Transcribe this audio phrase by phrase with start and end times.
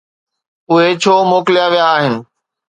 [0.71, 2.15] اهي ڇو موڪليا ويا آهن؟